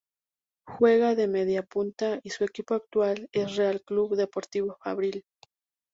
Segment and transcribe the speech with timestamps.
[0.67, 5.23] Juega de mediapunta y su equipo actual es el Real Club Deportivo Fabril.